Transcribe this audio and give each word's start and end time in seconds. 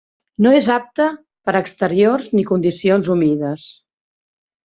No 0.43 0.51
és 0.59 0.69
apte 0.75 1.05
per 1.49 1.53
a 1.53 1.61
exterior 1.67 2.25
ni 2.39 2.43
condicions 2.53 3.13
humides. 3.17 3.67